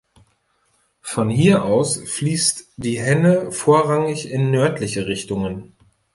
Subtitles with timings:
[1.03, 5.75] Von hier aus fließt die Henne vorrangig in nördliche Richtungen.